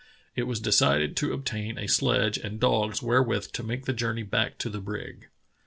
It 0.35 0.47
was 0.47 0.59
decided 0.59 1.15
to 1.17 1.31
obtain 1.31 1.77
a 1.77 1.85
sledge 1.87 2.39
and 2.39 2.59
dogs 2.59 3.03
wherewith 3.03 3.51
to 3.51 3.61
make 3.61 3.85
the 3.85 3.93
journe}^ 3.93 4.27
back 4.27 4.57
to 4.57 4.69
the 4.71 4.81
brig. 4.81 5.27